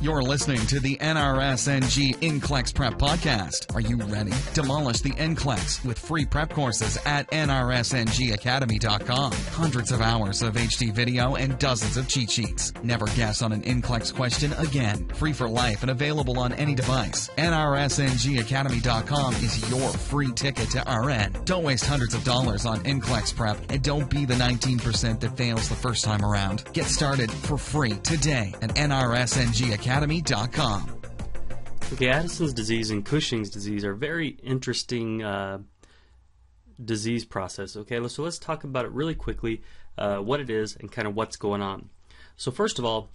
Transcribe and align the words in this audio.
You're 0.00 0.22
listening 0.22 0.60
to 0.68 0.78
the 0.78 0.94
NRSNG 0.98 2.18
NCLEX 2.18 2.72
Prep 2.72 3.00
Podcast. 3.00 3.74
Are 3.74 3.80
you 3.80 3.96
ready? 3.96 4.30
Demolish 4.54 5.00
the 5.00 5.10
NCLEX 5.10 5.84
with 5.84 5.98
free 5.98 6.24
prep 6.24 6.50
courses 6.50 6.96
at 7.04 7.28
NRSNGAcademy.com. 7.32 9.32
Hundreds 9.32 9.90
of 9.90 10.00
hours 10.00 10.40
of 10.42 10.54
HD 10.54 10.92
video 10.92 11.34
and 11.34 11.58
dozens 11.58 11.96
of 11.96 12.06
cheat 12.06 12.30
sheets. 12.30 12.72
Never 12.84 13.06
guess 13.06 13.42
on 13.42 13.52
an 13.52 13.62
NCLEX 13.62 14.14
question 14.14 14.52
again. 14.52 15.08
Free 15.14 15.32
for 15.32 15.48
life 15.48 15.82
and 15.82 15.90
available 15.90 16.38
on 16.38 16.52
any 16.52 16.76
device. 16.76 17.28
NRSNGAcademy.com 17.36 19.34
is 19.34 19.68
your 19.68 19.90
free 19.90 20.30
ticket 20.30 20.70
to 20.70 20.78
RN. 20.88 21.32
Don't 21.44 21.64
waste 21.64 21.86
hundreds 21.86 22.14
of 22.14 22.22
dollars 22.22 22.66
on 22.66 22.78
NCLEX 22.84 23.34
Prep 23.34 23.58
and 23.68 23.82
don't 23.82 24.08
be 24.08 24.24
the 24.24 24.34
19% 24.34 25.18
that 25.18 25.36
fails 25.36 25.68
the 25.68 25.74
first 25.74 26.04
time 26.04 26.24
around. 26.24 26.62
Get 26.72 26.86
started 26.86 27.32
for 27.32 27.58
free 27.58 27.94
today 28.04 28.54
at 28.62 28.76
NRSNGAcademy.com. 28.76 29.87
Okay, 31.94 32.10
Addison's 32.10 32.52
disease 32.52 32.90
and 32.90 33.02
Cushing's 33.02 33.48
disease 33.48 33.86
are 33.86 33.94
very 33.94 34.28
interesting 34.42 35.22
uh, 35.22 35.60
disease 36.84 37.24
process. 37.24 37.74
Okay, 37.74 38.06
so 38.08 38.22
let's 38.22 38.38
talk 38.38 38.64
about 38.64 38.84
it 38.84 38.92
really 38.92 39.14
quickly, 39.14 39.62
uh, 39.96 40.18
what 40.18 40.40
it 40.40 40.50
is, 40.50 40.76
and 40.76 40.92
kind 40.92 41.08
of 41.08 41.14
what's 41.14 41.36
going 41.36 41.62
on. 41.62 41.88
So 42.36 42.50
first 42.50 42.78
of 42.78 42.84
all, 42.84 43.08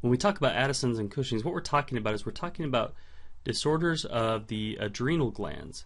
when 0.00 0.10
we 0.10 0.16
talk 0.16 0.36
about 0.38 0.56
Addison's 0.56 0.98
and 0.98 1.08
Cushing's, 1.08 1.44
what 1.44 1.54
we're 1.54 1.60
talking 1.60 1.96
about 1.96 2.14
is 2.14 2.26
we're 2.26 2.32
talking 2.32 2.64
about 2.64 2.94
disorders 3.44 4.04
of 4.04 4.48
the 4.48 4.76
adrenal 4.80 5.30
glands. 5.30 5.84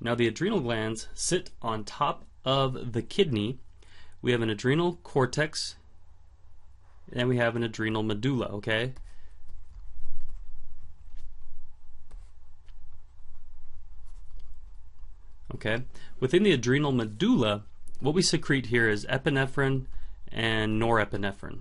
Now, 0.00 0.16
the 0.16 0.26
adrenal 0.26 0.58
glands 0.58 1.06
sit 1.14 1.50
on 1.62 1.84
top 1.84 2.24
of 2.44 2.94
the 2.94 3.02
kidney. 3.02 3.60
We 4.22 4.32
have 4.32 4.42
an 4.42 4.50
adrenal 4.50 4.98
cortex, 5.04 5.76
and 7.12 7.28
we 7.28 7.36
have 7.36 7.54
an 7.54 7.62
adrenal 7.62 8.02
medulla. 8.02 8.46
Okay. 8.46 8.94
Okay, 15.64 15.84
within 16.18 16.42
the 16.42 16.50
adrenal 16.50 16.90
medulla, 16.90 17.62
what 18.00 18.14
we 18.14 18.22
secrete 18.22 18.66
here 18.66 18.88
is 18.88 19.06
epinephrine 19.06 19.86
and 20.32 20.82
norepinephrine. 20.82 21.60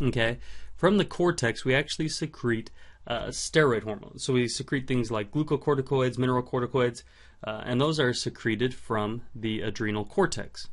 Okay, 0.00 0.38
from 0.76 0.98
the 0.98 1.04
cortex, 1.04 1.64
we 1.64 1.74
actually 1.74 2.08
secrete 2.08 2.70
uh, 3.08 3.26
steroid 3.28 3.82
hormones. 3.82 4.22
So 4.22 4.34
we 4.34 4.46
secrete 4.46 4.86
things 4.86 5.10
like 5.10 5.32
glucocorticoids, 5.32 6.18
mineralocorticoids, 6.18 7.02
uh, 7.42 7.62
and 7.64 7.80
those 7.80 7.98
are 7.98 8.14
secreted 8.14 8.74
from 8.74 9.22
the 9.34 9.62
adrenal 9.62 10.04
cortex. 10.04 10.68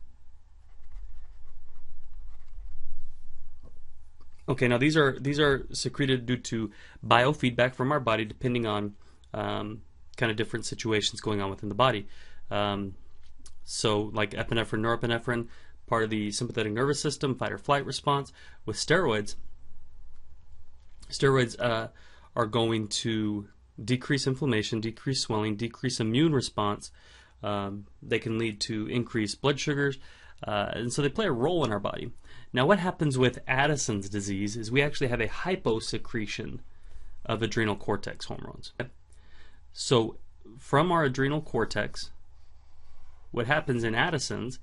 Okay, 4.47 4.67
now 4.67 4.77
these 4.77 4.95
are 4.95 5.17
these 5.19 5.39
are 5.39 5.65
secreted 5.73 6.27
due 6.27 6.37
to 6.37 6.69
biofeedback 7.03 7.73
from 7.73 7.91
our 7.91 7.99
body, 7.99 8.25
depending 8.25 8.67
on 8.67 8.93
um, 9.33 9.81
kind 10.17 10.31
of 10.31 10.37
different 10.37 10.65
situations 10.65 11.21
going 11.21 11.41
on 11.41 11.49
within 11.49 11.69
the 11.69 11.75
body. 11.75 12.07
Um, 12.51 12.95
so, 13.63 14.11
like 14.13 14.31
epinephrine, 14.31 14.81
norepinephrine, 14.81 15.47
part 15.87 16.03
of 16.03 16.09
the 16.09 16.31
sympathetic 16.31 16.73
nervous 16.73 16.99
system, 16.99 17.35
fight 17.35 17.51
or 17.51 17.57
flight 17.57 17.85
response. 17.85 18.31
With 18.65 18.77
steroids, 18.77 19.35
steroids 21.09 21.59
uh, 21.59 21.87
are 22.35 22.45
going 22.45 22.87
to 22.87 23.47
decrease 23.83 24.27
inflammation, 24.27 24.79
decrease 24.79 25.21
swelling, 25.21 25.55
decrease 25.55 25.99
immune 25.99 26.33
response. 26.33 26.91
Um, 27.43 27.85
they 28.01 28.19
can 28.19 28.37
lead 28.37 28.59
to 28.61 28.87
increased 28.87 29.41
blood 29.41 29.59
sugars, 29.59 29.97
uh, 30.47 30.69
and 30.73 30.93
so 30.93 31.01
they 31.01 31.09
play 31.09 31.25
a 31.25 31.31
role 31.31 31.63
in 31.65 31.71
our 31.71 31.79
body. 31.79 32.11
Now, 32.53 32.65
what 32.65 32.79
happens 32.79 33.17
with 33.17 33.39
Addison's 33.47 34.09
disease 34.09 34.55
is 34.55 34.71
we 34.71 34.81
actually 34.81 35.07
have 35.07 35.21
a 35.21 35.27
hyposecretion 35.27 36.59
of 37.25 37.41
adrenal 37.41 37.75
cortex 37.75 38.25
hormones. 38.25 38.71
So, 39.77 40.15
from 40.57 40.89
our 40.89 41.03
adrenal 41.03 41.41
cortex, 41.41 42.09
what 43.31 43.45
happens 43.45 43.83
in 43.83 43.93
Addison's 43.93 44.57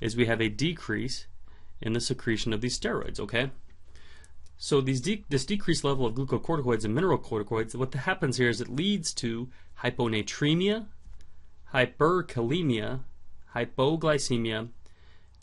is 0.00 0.16
we 0.16 0.24
have 0.24 0.40
a 0.40 0.48
decrease 0.48 1.26
in 1.82 1.92
the 1.92 2.00
secretion 2.00 2.54
of 2.54 2.62
these 2.62 2.80
steroids, 2.80 3.20
okay? 3.20 3.50
So 4.56 4.80
these 4.80 5.02
de- 5.02 5.26
this 5.28 5.44
decreased 5.44 5.84
level 5.84 6.06
of 6.06 6.14
glucocorticoids 6.14 6.86
and 6.86 6.96
mineralocorticoids, 6.96 7.74
what 7.74 7.92
happens 7.92 8.38
here 8.38 8.48
is 8.48 8.62
it 8.62 8.70
leads 8.70 9.12
to 9.14 9.50
hyponatremia, 9.82 10.86
hyperkalemia, 11.74 13.00
hypoglycemia, 13.54 14.70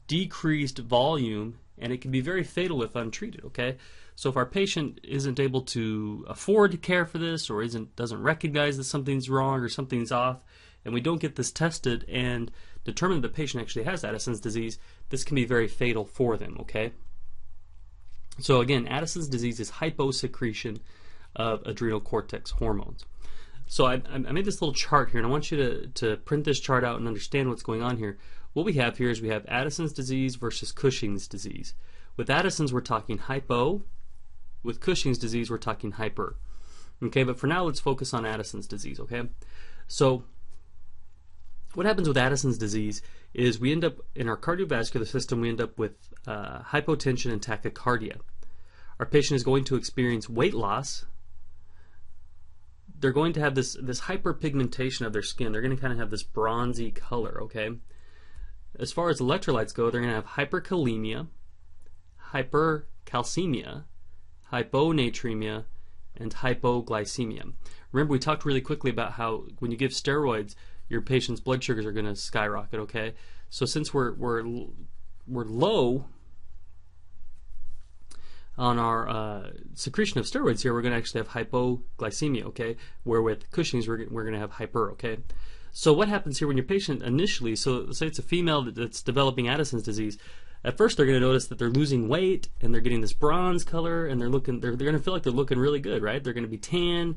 decreased 0.08 0.80
volume, 0.80 1.60
and 1.78 1.92
it 1.92 2.02
can 2.02 2.12
be 2.12 2.22
very 2.22 2.44
fatal 2.44 2.84
if 2.84 2.96
untreated, 2.96 3.44
okay? 3.46 3.78
So 4.16 4.30
if 4.30 4.38
our 4.38 4.46
patient 4.46 5.00
isn't 5.04 5.40
able 5.40 5.62
to 5.62 6.26
afford 6.28 6.72
to 6.72 6.78
care 6.78 7.06
for 7.06 7.18
this 7.18 7.50
or 7.50 7.62
isn't 7.62 7.96
doesn't 7.96 8.22
recognize 8.22 8.78
that 8.78 8.84
something's 8.84 9.30
wrong 9.30 9.60
or 9.62 9.70
something's 9.70 10.12
off 10.12 10.44
and 10.86 10.94
we 10.94 11.02
don't 11.02 11.22
get 11.22 11.36
this 11.36 11.52
tested 11.52 12.06
and 12.10 12.52
determine 12.84 13.22
that 13.22 13.28
the 13.30 13.34
patient 13.34 13.62
actually 13.62 13.84
has 13.84 14.04
Addison's 14.04 14.40
disease, 14.40 14.78
this 15.10 15.24
can 15.24 15.36
be 15.36 15.46
very 15.46 15.68
fatal 15.68 16.06
for 16.06 16.38
them, 16.38 16.58
okay? 16.60 16.92
So 18.40 18.62
again, 18.62 18.88
Addison's 18.88 19.28
disease 19.28 19.60
is 19.60 19.72
hyposecretion 19.72 20.80
of 21.36 21.62
adrenal 21.66 22.02
cortex 22.02 22.52
hormones. 22.52 23.06
So 23.68 23.86
I, 23.86 24.02
I, 24.12 24.18
made 24.18 24.46
this 24.46 24.62
little 24.62 24.74
chart 24.74 25.10
here, 25.12 25.20
and 25.20 25.28
I 25.28 25.30
want 25.30 25.50
you 25.50 25.58
to, 25.58 25.88
to 25.88 26.18
print 26.18 26.44
this 26.44 26.60
chart 26.60 26.84
out 26.84 27.00
and 27.00 27.08
understand 27.08 27.50
what's 27.50 27.64
going 27.64 27.82
on 27.82 27.98
here. 27.98 28.18
What 28.54 28.66
we 28.66 28.74
have 28.74 28.98
here 28.98 29.10
is 29.10 29.22
we 29.22 29.30
have 29.30 29.46
Addison's 29.48 29.94
disease 29.94 30.36
versus 30.36 30.72
Cushing's 30.72 31.28
disease. 31.28 31.74
With 32.16 32.30
Addison's, 32.30 32.72
we're 32.72 32.82
talking 32.82 33.18
hypo, 33.18 33.82
with 34.62 34.80
Cushing's 34.80 35.18
disease, 35.18 35.50
we're 35.50 35.58
talking 35.58 35.92
hyper. 35.92 36.38
Okay, 37.02 37.24
but 37.24 37.38
for 37.38 37.48
now, 37.48 37.64
let's 37.64 37.80
focus 37.80 38.14
on 38.14 38.26
Addison's 38.26 38.68
disease, 38.68 39.00
okay? 39.00 39.24
So, 39.88 40.24
what 41.74 41.88
happens 41.88 42.08
with 42.08 42.18
Addison's 42.18 42.60
disease 42.60 43.02
is 43.34 43.60
we 43.60 43.72
end 43.72 43.84
up, 43.84 43.98
in 44.16 44.30
our 44.30 44.38
cardiovascular 44.38 45.08
system, 45.08 45.42
we 45.42 45.50
end 45.50 45.60
up 45.60 45.78
with 45.80 45.94
uh, 46.28 46.60
hypotension 46.60 47.32
and 47.32 47.42
tachycardia. 47.42 48.18
Our 49.00 49.08
patient 49.08 49.36
is 49.36 49.44
going 49.44 49.64
to 49.66 49.76
experience 49.76 50.30
weight 50.30 50.54
loss. 50.54 51.06
They're 53.00 53.12
going 53.12 53.34
to 53.34 53.40
have 53.40 53.56
this, 53.56 53.76
this 53.82 54.02
hyperpigmentation 54.02 55.06
of 55.06 55.12
their 55.12 55.24
skin. 55.24 55.52
They're 55.52 55.62
going 55.62 55.76
to 55.76 55.82
kind 55.82 55.92
of 55.92 56.00
have 56.00 56.12
this 56.12 56.24
bronzy 56.24 56.92
color, 56.92 57.42
okay? 57.44 57.72
As 58.80 58.92
far 58.92 59.10
as 59.10 59.20
electrolytes 59.20 59.74
go, 59.74 59.90
they're 59.90 60.02
going 60.02 60.14
to 60.14 60.16
have 60.16 60.50
hyperkalemia, 60.50 61.28
hypercalcemia, 62.32 63.84
hyponatremia, 64.52 65.66
and 66.18 66.36
hypoglycemia. 66.36 67.54
Remember, 67.92 68.12
we 68.12 68.20
talked 68.20 68.46
really 68.46 68.62
quickly 68.62 68.92
about 68.92 69.14
how 69.14 69.46
when 69.60 69.72
you 69.72 69.78
give 69.78 69.92
steroids, 69.92 70.56
your 70.90 71.02
patient's 71.02 71.42
blood 71.42 71.64
sugars 71.64 71.86
are 71.86 71.92
going 71.92 72.06
to 72.06 72.16
skyrocket. 72.16 72.80
Okay, 72.82 73.14
so 73.50 73.66
since 73.66 73.94
we're 73.94 74.14
we're 74.14 74.44
we're 75.28 75.46
low 75.46 76.06
on 78.58 78.78
our 78.78 79.10
uh, 79.10 79.52
secretion 79.74 80.20
of 80.20 80.26
steroids 80.26 80.62
here, 80.62 80.74
we're 80.74 80.82
going 80.82 80.92
to 80.92 80.98
actually 80.98 81.22
have 81.22 81.30
hypoglycemia. 81.30 82.44
Okay, 82.46 82.76
where 83.04 83.22
with 83.22 83.50
Cushing's 83.52 83.88
we're 83.88 84.08
we're 84.10 84.24
going 84.24 84.34
to 84.34 84.40
have 84.40 84.52
hyper. 84.52 84.92
Okay. 84.92 85.18
So 85.76 85.92
what 85.92 86.08
happens 86.08 86.38
here 86.38 86.48
when 86.48 86.56
your 86.56 86.68
patient 86.68 87.02
initially, 87.02 87.56
so 87.56 87.92
say 87.92 88.06
it's 88.06 88.20
a 88.20 88.24
female 88.24 88.62
that's 88.62 89.02
developing 89.02 89.50
Addison's 89.50 89.82
disease, 89.82 90.20
at 90.64 90.78
first 90.78 90.98
they're 90.98 91.06
going 91.06 91.20
to 91.20 91.26
notice 91.26 91.48
that 91.48 91.60
they're 91.60 91.70
losing 91.70 92.08
weight 92.08 92.50
and 92.62 92.74
they're 92.74 92.82
getting 92.82 93.02
this 93.02 93.14
bronze 93.14 93.64
color 93.64 94.06
and 94.06 94.20
they're 94.20 94.30
looking 94.30 94.60
they're, 94.60 94.76
they're 94.76 94.86
going 94.86 94.98
to 94.98 95.04
feel 95.04 95.14
like 95.14 95.24
they're 95.24 95.34
looking 95.34 95.60
really 95.60 95.80
good 95.80 96.02
right 96.02 96.24
they're 96.24 96.34
going 96.34 96.46
to 96.46 96.50
be 96.50 96.58
tan 96.58 97.16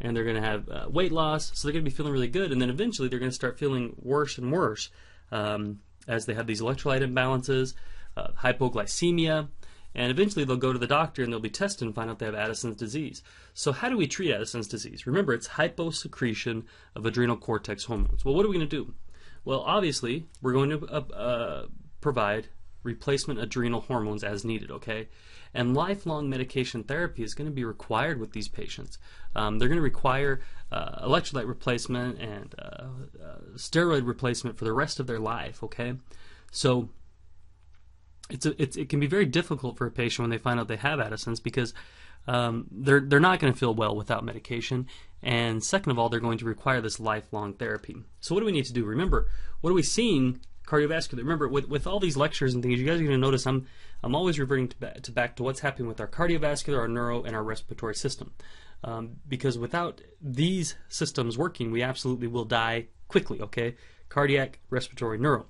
and 0.00 0.16
they're 0.16 0.24
going 0.24 0.36
to 0.36 0.42
have 0.42 0.68
uh, 0.68 0.86
weight 0.88 1.12
loss 1.12 1.52
so 1.54 1.66
they're 1.66 1.72
going 1.72 1.84
to 1.84 1.90
be 1.90 1.94
feeling 1.94 2.12
really 2.12 2.28
good 2.28 2.52
and 2.52 2.60
then 2.60 2.70
eventually 2.70 3.08
they're 3.08 3.18
going 3.18 3.30
to 3.30 3.34
start 3.34 3.58
feeling 3.58 3.94
worse 3.98 4.38
and 4.38 4.50
worse 4.50 4.90
um, 5.32 5.80
as 6.08 6.26
they 6.26 6.34
have 6.34 6.46
these 6.46 6.60
electrolyte 6.60 7.02
imbalances 7.02 7.74
uh, 8.16 8.28
hypoglycemia 8.42 9.48
and 9.96 10.10
eventually 10.10 10.44
they'll 10.44 10.56
go 10.56 10.74
to 10.74 10.78
the 10.78 10.86
doctor 10.86 11.24
and 11.24 11.32
they'll 11.32 11.40
be 11.40 11.50
tested 11.50 11.86
and 11.86 11.94
find 11.94 12.10
out 12.10 12.18
they 12.18 12.26
have 12.26 12.34
Addison's 12.34 12.76
disease. 12.76 13.22
So 13.54 13.72
how 13.72 13.88
do 13.88 13.96
we 13.96 14.06
treat 14.06 14.30
Addison's 14.30 14.68
disease? 14.68 15.06
Remember, 15.06 15.32
it's 15.32 15.48
hyposecretion 15.48 16.64
of 16.94 17.06
adrenal 17.06 17.38
cortex 17.38 17.84
hormones. 17.84 18.24
Well, 18.24 18.34
what 18.34 18.44
are 18.44 18.48
we 18.48 18.56
going 18.56 18.68
to 18.68 18.76
do? 18.84 18.94
Well, 19.46 19.60
obviously, 19.60 20.26
we're 20.42 20.52
going 20.52 20.70
to 20.70 20.86
uh, 20.86 21.14
uh, 21.14 21.66
provide 22.02 22.48
replacement 22.82 23.40
adrenal 23.40 23.80
hormones 23.80 24.22
as 24.22 24.44
needed, 24.44 24.70
okay? 24.70 25.08
And 25.54 25.74
lifelong 25.74 26.28
medication 26.28 26.84
therapy 26.84 27.22
is 27.22 27.32
going 27.32 27.48
to 27.48 27.54
be 27.54 27.64
required 27.64 28.20
with 28.20 28.32
these 28.32 28.48
patients. 28.48 28.98
Um, 29.34 29.58
they're 29.58 29.68
going 29.68 29.78
to 29.78 29.82
require 29.82 30.40
uh, 30.70 31.06
electrolyte 31.06 31.48
replacement 31.48 32.20
and 32.20 32.54
uh, 32.58 32.84
uh, 33.24 33.38
steroid 33.54 34.06
replacement 34.06 34.58
for 34.58 34.64
the 34.64 34.74
rest 34.74 35.00
of 35.00 35.06
their 35.06 35.18
life, 35.18 35.64
okay? 35.64 35.94
So 36.50 36.90
it's, 38.30 38.46
it's 38.46 38.76
it 38.76 38.88
can 38.88 39.00
be 39.00 39.06
very 39.06 39.26
difficult 39.26 39.76
for 39.76 39.86
a 39.86 39.90
patient 39.90 40.24
when 40.24 40.30
they 40.30 40.38
find 40.38 40.58
out 40.58 40.68
they 40.68 40.76
have 40.76 41.00
Addison's 41.00 41.40
because 41.40 41.74
um, 42.26 42.66
they're 42.70 43.00
they're 43.00 43.20
not 43.20 43.38
going 43.38 43.52
to 43.52 43.58
feel 43.58 43.74
well 43.74 43.94
without 43.94 44.24
medication, 44.24 44.86
and 45.22 45.62
second 45.62 45.92
of 45.92 45.98
all, 45.98 46.08
they're 46.08 46.20
going 46.20 46.38
to 46.38 46.44
require 46.44 46.80
this 46.80 46.98
lifelong 46.98 47.54
therapy. 47.54 47.96
So 48.20 48.34
what 48.34 48.40
do 48.40 48.46
we 48.46 48.52
need 48.52 48.66
to 48.66 48.72
do? 48.72 48.84
Remember, 48.84 49.28
what 49.60 49.70
are 49.70 49.74
we 49.74 49.82
seeing 49.82 50.40
cardiovascular. 50.66 51.18
Remember, 51.18 51.48
with, 51.48 51.68
with 51.68 51.86
all 51.86 52.00
these 52.00 52.16
lectures 52.16 52.52
and 52.52 52.62
things, 52.62 52.78
you 52.78 52.86
guys 52.86 53.00
are 53.00 53.04
going 53.04 53.10
to 53.12 53.18
notice 53.18 53.46
I'm 53.46 53.66
I'm 54.02 54.14
always 54.14 54.38
reverting 54.38 54.68
to, 54.68 54.76
back 54.76 55.02
to 55.02 55.12
back 55.12 55.36
to 55.36 55.42
what's 55.42 55.60
happening 55.60 55.88
with 55.88 56.00
our 56.00 56.06
cardiovascular, 56.06 56.78
our 56.78 56.88
neuro, 56.88 57.22
and 57.22 57.34
our 57.34 57.42
respiratory 57.42 57.94
system. 57.94 58.32
Um, 58.84 59.16
because 59.26 59.58
without 59.58 60.02
these 60.20 60.76
systems 60.88 61.38
working, 61.38 61.70
we 61.70 61.82
absolutely 61.82 62.26
will 62.26 62.44
die 62.44 62.88
quickly. 63.08 63.40
Okay, 63.40 63.76
cardiac, 64.08 64.58
respiratory, 64.68 65.18
neuro. 65.18 65.46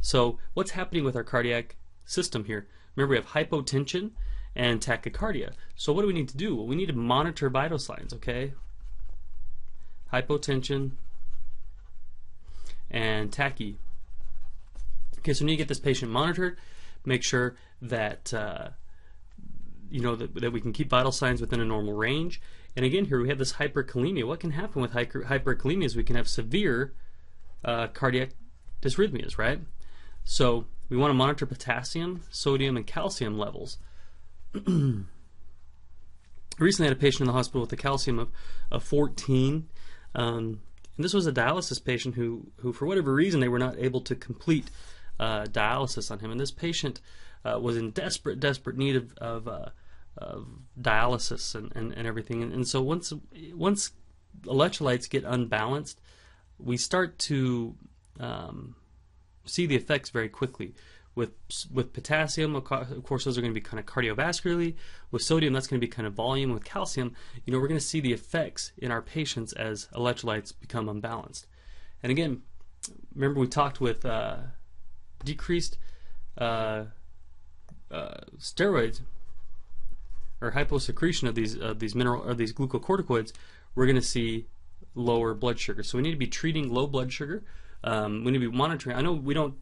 So 0.00 0.38
what's 0.54 0.70
happening 0.72 1.04
with 1.04 1.16
our 1.16 1.24
cardiac 1.24 1.76
system 2.08 2.44
here? 2.44 2.66
Remember, 2.96 3.12
we 3.12 3.16
have 3.16 3.26
hypotension 3.26 4.10
and 4.56 4.80
tachycardia. 4.80 5.52
So 5.76 5.92
what 5.92 6.02
do 6.02 6.08
we 6.08 6.14
need 6.14 6.28
to 6.30 6.36
do? 6.36 6.56
Well, 6.56 6.66
we 6.66 6.74
need 6.74 6.86
to 6.86 6.94
monitor 6.94 7.48
vital 7.48 7.78
signs. 7.78 8.12
Okay, 8.12 8.54
hypotension 10.12 10.92
and 12.90 13.32
tachy. 13.32 13.78
Okay, 15.18 15.32
so 15.32 15.44
we 15.44 15.50
need 15.50 15.56
to 15.56 15.62
get 15.62 15.68
this 15.68 15.78
patient 15.78 16.10
monitored, 16.10 16.58
make 17.04 17.22
sure 17.22 17.56
that 17.82 18.32
uh, 18.32 18.70
you 19.90 20.00
know 20.00 20.16
that, 20.16 20.34
that 20.34 20.52
we 20.52 20.60
can 20.60 20.72
keep 20.72 20.88
vital 20.88 21.12
signs 21.12 21.40
within 21.40 21.60
a 21.60 21.64
normal 21.64 21.94
range. 21.94 22.40
And 22.74 22.84
again, 22.84 23.06
here 23.06 23.20
we 23.20 23.28
have 23.28 23.38
this 23.38 23.54
hyperkalemia. 23.54 24.26
What 24.26 24.40
can 24.40 24.52
happen 24.52 24.80
with 24.80 24.92
hyper, 24.92 25.22
hyperkalemia 25.22 25.84
is 25.84 25.96
we 25.96 26.04
can 26.04 26.16
have 26.16 26.28
severe 26.28 26.94
uh, 27.64 27.88
cardiac 27.88 28.30
dysrhythmias, 28.82 29.36
right? 29.36 29.60
So 30.24 30.66
we 30.88 30.96
want 30.96 31.10
to 31.10 31.14
monitor 31.14 31.46
potassium, 31.46 32.22
sodium, 32.30 32.76
and 32.76 32.86
calcium 32.86 33.38
levels. 33.38 33.78
Recently, 36.58 36.86
I 36.86 36.88
had 36.88 36.96
a 36.96 37.00
patient 37.00 37.22
in 37.22 37.26
the 37.26 37.32
hospital 37.32 37.60
with 37.60 37.72
a 37.72 37.76
calcium 37.76 38.18
of, 38.18 38.30
of 38.70 38.82
14. 38.82 39.68
Um, 40.14 40.60
and 40.96 41.04
this 41.04 41.14
was 41.14 41.26
a 41.26 41.32
dialysis 41.32 41.84
patient 41.84 42.16
who, 42.16 42.48
who, 42.56 42.72
for 42.72 42.86
whatever 42.86 43.14
reason, 43.14 43.40
they 43.40 43.48
were 43.48 43.58
not 43.58 43.78
able 43.78 44.00
to 44.02 44.16
complete 44.16 44.70
uh, 45.20 45.44
dialysis 45.44 46.10
on 46.10 46.18
him. 46.18 46.30
And 46.30 46.40
this 46.40 46.50
patient 46.50 47.00
uh, 47.44 47.58
was 47.60 47.76
in 47.76 47.90
desperate, 47.90 48.40
desperate 48.40 48.76
need 48.76 48.96
of, 48.96 49.16
of, 49.18 49.46
uh, 49.46 49.68
of 50.16 50.48
dialysis 50.80 51.54
and, 51.54 51.74
and, 51.76 51.92
and 51.92 52.06
everything. 52.06 52.42
And, 52.42 52.52
and, 52.52 52.66
so 52.66 52.82
once 52.82 53.12
once 53.54 53.92
electrolytes 54.42 55.08
get 55.08 55.24
unbalanced, 55.24 56.00
we 56.58 56.76
start 56.76 57.18
to 57.20 57.76
um, 58.18 58.74
see 59.48 59.66
the 59.66 59.76
effects 59.76 60.10
very 60.10 60.28
quickly. 60.28 60.74
With 61.14 61.32
with 61.72 61.92
potassium, 61.92 62.54
of 62.54 62.64
course, 62.64 63.24
those 63.24 63.36
are 63.36 63.40
going 63.40 63.52
to 63.52 63.60
be 63.60 63.60
kind 63.60 63.80
of 63.80 63.86
cardiovascularly. 63.86 64.76
With 65.10 65.22
sodium, 65.22 65.52
that's 65.52 65.66
going 65.66 65.80
to 65.80 65.84
be 65.84 65.90
kind 65.90 66.06
of 66.06 66.14
volume. 66.14 66.52
With 66.52 66.64
calcium, 66.64 67.16
you 67.44 67.52
know, 67.52 67.58
we're 67.58 67.66
going 67.66 67.80
to 67.80 67.84
see 67.84 67.98
the 68.00 68.12
effects 68.12 68.70
in 68.78 68.92
our 68.92 69.02
patients 69.02 69.52
as 69.54 69.88
electrolytes 69.94 70.52
become 70.60 70.88
unbalanced. 70.88 71.46
And 72.04 72.12
again, 72.12 72.42
remember 73.14 73.40
we 73.40 73.48
talked 73.48 73.80
with 73.80 74.06
uh, 74.06 74.36
decreased 75.24 75.76
uh, 76.36 76.84
uh, 77.90 78.20
steroids 78.38 79.00
or 80.40 80.52
hyposecretion 80.52 81.28
of 81.28 81.34
these 81.34 81.56
of 81.56 81.80
these 81.80 81.94
mineral 81.94 82.22
or 82.22 82.34
these 82.34 82.52
glucocorticoids, 82.52 83.32
we're 83.74 83.86
going 83.86 83.96
to 83.96 84.02
see 84.02 84.46
lower 84.94 85.34
blood 85.34 85.58
sugar. 85.58 85.82
So 85.82 85.98
we 85.98 86.02
need 86.02 86.12
to 86.12 86.16
be 86.16 86.26
treating 86.26 86.72
low 86.72 86.86
blood 86.86 87.12
sugar. 87.12 87.42
Um, 87.84 88.24
we 88.24 88.32
need 88.32 88.40
to 88.40 88.50
be 88.50 88.56
monitoring. 88.56 88.96
I 88.96 89.02
know 89.02 89.12
we 89.12 89.34
don't 89.34 89.54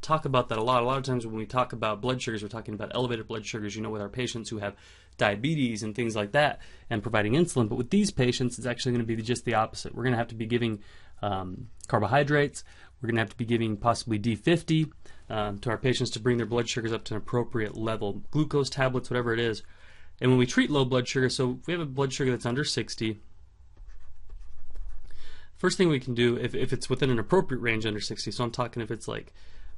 talk 0.00 0.24
about 0.24 0.48
that 0.50 0.58
a 0.58 0.62
lot. 0.62 0.82
A 0.82 0.86
lot 0.86 0.98
of 0.98 1.04
times 1.04 1.26
when 1.26 1.36
we 1.36 1.46
talk 1.46 1.72
about 1.72 2.00
blood 2.00 2.20
sugars, 2.20 2.42
we're 2.42 2.48
talking 2.48 2.74
about 2.74 2.92
elevated 2.94 3.26
blood 3.26 3.44
sugars, 3.44 3.74
you 3.74 3.82
know, 3.82 3.90
with 3.90 4.02
our 4.02 4.08
patients 4.08 4.50
who 4.50 4.58
have 4.58 4.76
diabetes 5.16 5.82
and 5.82 5.94
things 5.94 6.14
like 6.14 6.32
that 6.32 6.60
and 6.90 7.02
providing 7.02 7.32
insulin. 7.32 7.68
But 7.68 7.76
with 7.76 7.90
these 7.90 8.10
patients, 8.10 8.58
it's 8.58 8.66
actually 8.66 8.92
going 8.92 9.06
to 9.06 9.16
be 9.16 9.20
just 9.22 9.44
the 9.44 9.54
opposite. 9.54 9.94
We're 9.94 10.02
going 10.02 10.12
to 10.12 10.18
have 10.18 10.28
to 10.28 10.34
be 10.34 10.46
giving 10.46 10.80
um, 11.22 11.68
carbohydrates. 11.88 12.64
We're 13.00 13.08
going 13.08 13.16
to 13.16 13.22
have 13.22 13.30
to 13.30 13.36
be 13.36 13.44
giving 13.44 13.76
possibly 13.76 14.18
D50 14.18 14.90
um, 15.30 15.58
to 15.58 15.70
our 15.70 15.78
patients 15.78 16.10
to 16.10 16.20
bring 16.20 16.36
their 16.36 16.46
blood 16.46 16.68
sugars 16.68 16.92
up 16.92 17.04
to 17.04 17.14
an 17.14 17.18
appropriate 17.18 17.76
level, 17.76 18.22
glucose 18.30 18.70
tablets, 18.70 19.10
whatever 19.10 19.32
it 19.32 19.40
is. 19.40 19.62
And 20.20 20.30
when 20.30 20.38
we 20.38 20.46
treat 20.46 20.70
low 20.70 20.84
blood 20.84 21.08
sugar, 21.08 21.28
so 21.28 21.58
if 21.60 21.66
we 21.66 21.72
have 21.72 21.82
a 21.82 21.86
blood 21.86 22.12
sugar 22.12 22.30
that's 22.30 22.46
under 22.46 22.64
60, 22.64 23.18
first 25.56 25.78
thing 25.78 25.88
we 25.88 26.00
can 26.00 26.14
do, 26.14 26.36
if, 26.36 26.54
if 26.54 26.72
it's 26.72 26.90
within 26.90 27.10
an 27.10 27.18
appropriate 27.18 27.60
range 27.60 27.86
under 27.86 28.00
60, 28.00 28.30
so 28.30 28.44
I'm 28.44 28.50
talking 28.50 28.82
if 28.82 28.90
it's 28.90 29.08
like 29.08 29.32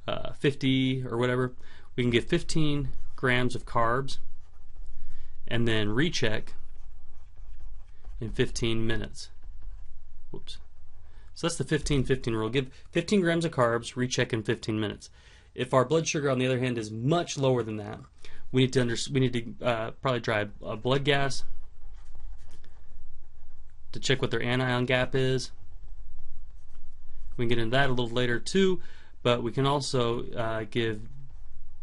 uh, 0.07 0.33
50 0.33 1.05
or 1.09 1.17
whatever, 1.17 1.53
we 1.95 2.03
can 2.03 2.11
get 2.11 2.29
15 2.29 2.89
grams 3.15 3.55
of 3.55 3.65
carbs 3.65 4.17
and 5.47 5.67
then 5.67 5.89
recheck 5.89 6.53
in 8.19 8.29
15 8.29 8.85
minutes. 8.85 9.29
Whoops. 10.31 10.57
So 11.33 11.47
that's 11.47 11.57
the 11.57 11.63
15 11.63 12.03
15 12.03 12.33
rule. 12.33 12.49
Give 12.49 12.69
15 12.91 13.21
grams 13.21 13.45
of 13.45 13.51
carbs, 13.51 13.95
recheck 13.95 14.33
in 14.33 14.43
15 14.43 14.79
minutes. 14.79 15.09
If 15.53 15.73
our 15.73 15.85
blood 15.85 16.07
sugar, 16.07 16.29
on 16.29 16.39
the 16.39 16.45
other 16.45 16.59
hand, 16.59 16.77
is 16.77 16.91
much 16.91 17.37
lower 17.37 17.63
than 17.63 17.77
that, 17.77 17.99
we 18.51 18.61
need 18.61 18.73
to 18.73 18.81
under, 18.81 18.95
we 19.11 19.19
need 19.19 19.33
to 19.33 19.65
uh, 19.65 19.91
probably 20.01 20.21
try 20.21 20.47
a 20.63 20.75
blood 20.75 21.03
gas 21.03 21.43
to 23.91 23.99
check 23.99 24.21
what 24.21 24.31
their 24.31 24.41
anion 24.41 24.85
gap 24.85 25.15
is. 25.15 25.51
We 27.37 27.43
can 27.43 27.49
get 27.49 27.57
into 27.59 27.77
that 27.77 27.89
a 27.89 27.93
little 27.93 28.09
later 28.09 28.39
too, 28.39 28.81
but 29.23 29.43
we 29.43 29.51
can 29.51 29.65
also 29.65 30.29
uh, 30.31 30.65
give 30.69 31.01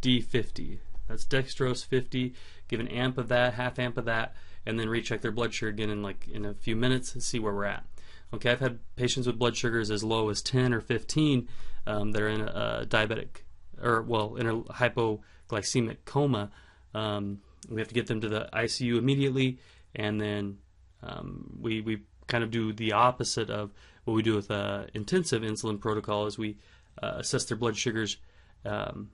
D50. 0.02 0.78
That's 1.08 1.24
dextrose 1.24 1.84
50. 1.84 2.34
Give 2.68 2.80
an 2.80 2.88
amp 2.88 3.18
of 3.18 3.28
that, 3.28 3.54
half 3.54 3.78
amp 3.78 3.96
of 3.96 4.04
that, 4.06 4.34
and 4.66 4.78
then 4.78 4.88
recheck 4.88 5.20
their 5.20 5.32
blood 5.32 5.54
sugar 5.54 5.70
again 5.70 5.90
in 5.90 6.02
like 6.02 6.28
in 6.28 6.44
a 6.44 6.54
few 6.54 6.76
minutes 6.76 7.14
and 7.14 7.22
see 7.22 7.38
where 7.38 7.54
we're 7.54 7.64
at. 7.64 7.84
Okay, 8.32 8.50
I've 8.50 8.60
had 8.60 8.80
patients 8.96 9.26
with 9.26 9.38
blood 9.38 9.56
sugars 9.56 9.90
as 9.90 10.02
low 10.02 10.28
as 10.28 10.42
10 10.42 10.74
or 10.74 10.80
15 10.80 11.48
um, 11.86 12.12
that 12.12 12.22
are 12.22 12.28
in 12.28 12.40
a, 12.40 12.84
diabetic 12.88 13.42
or 13.80 14.02
well 14.02 14.36
in 14.36 14.46
a 14.46 14.60
hypoglycemic 14.62 15.98
coma. 16.04 16.50
Um, 16.94 17.40
we 17.68 17.80
have 17.80 17.88
to 17.88 17.94
get 17.94 18.06
them 18.06 18.20
to 18.20 18.28
the 18.28 18.48
ICU 18.52 18.98
immediately, 18.98 19.58
and 19.94 20.20
then 20.20 20.58
um, 21.02 21.58
we 21.60 21.80
we 21.80 22.02
kind 22.26 22.42
of 22.42 22.50
do 22.50 22.72
the 22.72 22.92
opposite 22.92 23.50
of 23.50 23.70
what 24.04 24.14
we 24.14 24.22
do 24.22 24.34
with 24.34 24.50
uh, 24.50 24.84
intensive 24.94 25.42
insulin 25.42 25.80
protocol 25.80 26.26
is 26.26 26.38
we 26.38 26.56
uh, 27.02 27.14
assess 27.16 27.44
their 27.44 27.56
blood 27.56 27.76
sugars, 27.76 28.18
um, 28.64 29.10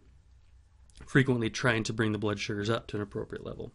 frequently 1.06 1.50
trying 1.50 1.82
to 1.84 1.92
bring 1.92 2.12
the 2.12 2.18
blood 2.18 2.38
sugars 2.38 2.68
up 2.68 2.86
to 2.88 2.96
an 2.96 3.02
appropriate 3.02 3.44
level. 3.44 3.72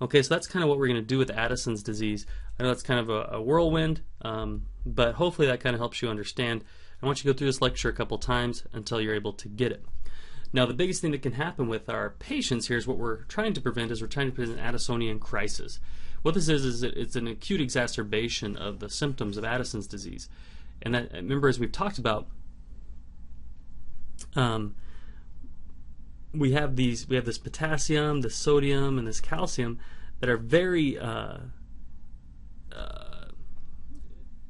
Okay, 0.00 0.22
so 0.22 0.34
that's 0.34 0.46
kind 0.46 0.62
of 0.62 0.68
what 0.68 0.78
we're 0.78 0.88
going 0.88 1.00
to 1.00 1.06
do 1.06 1.18
with 1.18 1.30
Addison's 1.30 1.82
disease. 1.82 2.26
I 2.58 2.62
know 2.62 2.68
that's 2.68 2.82
kind 2.82 3.00
of 3.00 3.08
a, 3.08 3.36
a 3.36 3.42
whirlwind, 3.42 4.02
um, 4.22 4.66
but 4.84 5.14
hopefully 5.14 5.48
that 5.48 5.60
kind 5.60 5.74
of 5.74 5.80
helps 5.80 6.02
you 6.02 6.08
understand. 6.08 6.64
I 7.02 7.06
want 7.06 7.18
you 7.18 7.22
to 7.22 7.34
go 7.34 7.38
through 7.38 7.48
this 7.48 7.62
lecture 7.62 7.88
a 7.88 7.94
couple 7.94 8.18
times 8.18 8.64
until 8.72 9.00
you're 9.00 9.14
able 9.14 9.32
to 9.34 9.48
get 9.48 9.72
it. 9.72 9.84
Now, 10.52 10.66
the 10.66 10.74
biggest 10.74 11.00
thing 11.00 11.12
that 11.12 11.22
can 11.22 11.32
happen 11.32 11.68
with 11.68 11.88
our 11.88 12.10
patients 12.10 12.68
here 12.68 12.76
is 12.76 12.86
what 12.86 12.98
we're 12.98 13.24
trying 13.24 13.52
to 13.54 13.60
prevent 13.60 13.90
is 13.90 14.00
we're 14.00 14.08
trying 14.08 14.28
to 14.28 14.34
prevent 14.34 14.58
an 14.58 14.64
Addisonian 14.64 15.18
crisis. 15.18 15.80
What 16.22 16.34
this 16.34 16.48
is 16.48 16.64
is 16.64 16.82
it's 16.82 17.16
an 17.16 17.26
acute 17.26 17.60
exacerbation 17.60 18.56
of 18.56 18.80
the 18.80 18.90
symptoms 18.90 19.36
of 19.36 19.44
Addison's 19.44 19.86
disease. 19.86 20.28
And 20.82 20.94
that, 20.94 21.12
remember, 21.12 21.48
as 21.48 21.58
we've 21.58 21.72
talked 21.72 21.98
about, 21.98 22.28
um, 24.34 24.74
we 26.32 26.52
have 26.52 26.76
these 26.76 27.08
we 27.08 27.16
have 27.16 27.24
this 27.24 27.38
potassium, 27.38 28.20
this 28.20 28.34
sodium, 28.34 28.98
and 28.98 29.06
this 29.06 29.20
calcium 29.20 29.78
that 30.20 30.28
are 30.28 30.36
very 30.36 30.98
uh, 30.98 31.38
uh, 32.74 33.26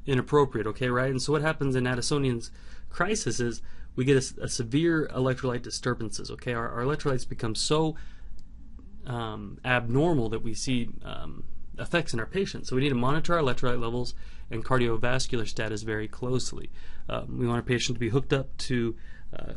inappropriate. 0.05 0.67
Okay, 0.67 0.89
right? 0.89 1.11
And 1.11 1.23
so 1.23 1.33
what 1.33 1.43
happens 1.43 1.77
in 1.77 1.85
Addisonian's 1.85 2.51
crisis 2.91 3.41
is 3.41 3.63
we 3.95 4.05
get 4.05 4.17
a, 4.17 4.45
a 4.45 4.49
severe 4.49 5.09
electrolyte 5.15 5.63
disturbances. 5.63 6.31
Okay, 6.31 6.53
our, 6.53 6.69
our 6.69 6.83
electrolytes 6.83 7.29
become 7.29 7.55
so 7.55 7.97
um, 9.07 9.59
abnormal 9.65 10.29
that 10.29 10.43
we 10.43 10.55
see 10.55 10.91
um, 11.05 11.45
effects 11.79 12.13
in 12.13 12.21
our 12.21 12.27
patients. 12.27 12.69
So 12.69 12.77
we 12.77 12.83
need 12.83 12.91
to 12.91 12.95
monitor 12.95 13.35
our 13.35 13.41
electrolyte 13.41 13.81
levels 13.81 14.15
and 14.51 14.65
cardiovascular 14.65 15.47
status 15.47 15.83
very 15.83 16.09
closely. 16.09 16.71
Um, 17.09 17.39
we 17.39 17.47
want 17.47 17.57
our 17.57 17.63
patient 17.63 17.97
to 17.97 18.01
be 18.01 18.09
hooked 18.09 18.33
up 18.33 18.57
to 18.59 18.97
uh, 19.39 19.53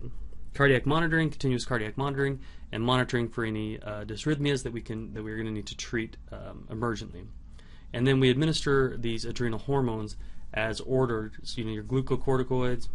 cardiac 0.53 0.85
monitoring, 0.85 1.29
continuous 1.29 1.65
cardiac 1.65 1.97
monitoring, 1.97 2.39
and 2.71 2.83
monitoring 2.83 3.29
for 3.29 3.43
any 3.43 3.81
uh, 3.81 4.03
dysrhythmias 4.03 4.63
that 4.63 4.73
we 4.73 4.81
can 4.81 5.13
that 5.13 5.23
we're 5.23 5.35
going 5.35 5.47
to 5.47 5.53
need 5.53 5.67
to 5.67 5.77
treat 5.77 6.17
um, 6.31 6.67
emergently. 6.69 7.25
And 7.93 8.05
then 8.05 8.19
we 8.19 8.29
administer 8.29 8.95
these 8.97 9.25
adrenal 9.25 9.59
hormones 9.59 10.15
as 10.53 10.79
ordered. 10.81 11.33
So 11.43 11.61
you 11.61 11.65
know 11.65 11.71
your 11.71 11.83
glucocorticoids, 11.83 12.87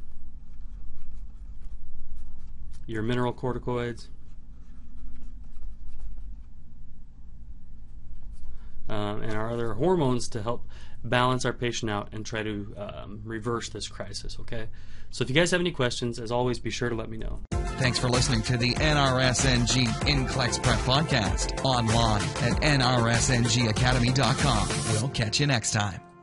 your 2.87 3.03
mineral 3.03 3.33
corticoids, 3.33 4.09
um, 8.89 9.14
and 9.25 9.35
our 9.35 9.51
other 9.51 9.75
hormones 9.75 10.29
to 10.29 10.43
help 10.43 10.67
balance 11.03 11.45
our 11.45 11.53
patient 11.53 11.91
out 11.91 12.09
and 12.13 12.25
try 12.25 12.43
to 12.43 12.75
um, 12.77 13.21
reverse 13.25 13.69
this 13.71 13.89
crisis. 13.89 14.37
Okay. 14.41 14.69
So 15.11 15.23
if 15.23 15.29
you 15.29 15.35
guys 15.35 15.51
have 15.53 15.61
any 15.61 15.71
questions, 15.71 16.19
as 16.19 16.33
always, 16.33 16.59
be 16.59 16.71
sure 16.71 16.89
to 16.89 16.97
let 16.97 17.09
me 17.09 17.19
know. 17.19 17.41
Thanks 17.79 17.99
for 17.99 18.09
listening 18.09 18.43
to 18.43 18.57
the 18.57 18.73
NRSNG 18.75 19.87
NCLEX 19.87 20.63
Prep 20.63 20.79
Podcast 20.81 21.65
online 21.65 22.23
at 22.23 22.61
nrsngacademy.com. 22.63 24.69
We'll 25.01 25.11
catch 25.11 25.41
you 25.41 25.47
next 25.47 25.73
time. 25.73 26.14